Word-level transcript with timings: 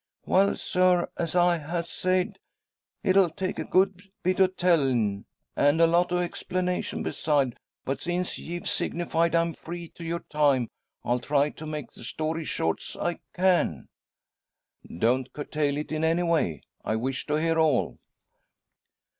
"Well, 0.25 0.55
sir, 0.55 1.09
as 1.15 1.35
I 1.35 1.59
ha' 1.59 1.83
sayed, 1.85 2.39
it'll 3.03 3.29
take 3.29 3.59
a 3.59 3.63
good 3.63 4.01
bit 4.23 4.41
o' 4.41 4.47
tellin', 4.47 5.25
and 5.55 5.79
a 5.79 5.85
lot 5.85 6.11
o' 6.11 6.17
explanation 6.17 7.03
beside. 7.03 7.55
But 7.85 8.01
since 8.01 8.39
ye've 8.39 8.67
signified 8.67 9.35
I'm 9.35 9.53
free 9.53 9.89
to 9.89 10.03
your 10.03 10.21
time, 10.21 10.71
I'll 11.05 11.19
try 11.19 11.53
and 11.55 11.67
make 11.69 11.91
the 11.91 12.03
story 12.03 12.45
short's 12.45 12.97
I 12.97 13.19
can." 13.35 13.89
"Don't 14.97 15.31
curtail 15.33 15.77
it 15.77 15.91
in 15.91 16.03
any 16.03 16.23
way. 16.23 16.61
I 16.83 16.95
wish 16.95 17.27
to 17.27 17.35
hear 17.35 17.59
all!" 17.59 17.99